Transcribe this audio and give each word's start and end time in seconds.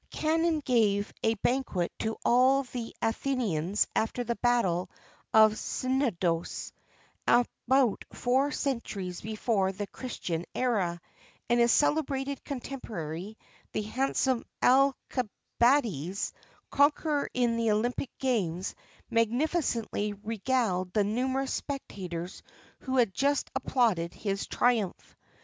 Conon 0.15 0.61
gave 0.65 1.13
a 1.21 1.35
banquet 1.35 1.91
to 1.99 2.17
all 2.25 2.63
the 2.63 2.95
Athenians 3.03 3.85
after 3.95 4.23
the 4.23 4.35
battle 4.37 4.89
of 5.31 5.53
Cnidos, 5.59 6.73
about 7.27 8.03
four 8.11 8.51
centuries 8.51 9.21
before 9.21 9.71
the 9.71 9.85
Christian 9.85 10.43
era; 10.55 10.99
and 11.47 11.59
his 11.59 11.71
celebrated 11.71 12.43
contemporary, 12.43 13.37
the 13.73 13.83
handsome 13.83 14.43
Alcibiades, 14.63 16.33
conqueror 16.71 17.29
in 17.35 17.57
the 17.57 17.69
Olympic 17.69 18.09
games, 18.17 18.73
magnificently 19.11 20.13
regaled 20.13 20.93
the 20.93 21.03
numerous 21.03 21.53
spectators 21.53 22.41
who 22.79 22.97
had 22.97 23.13
just 23.13 23.51
applauded 23.55 24.15
his 24.15 24.47
triumph. 24.47 25.15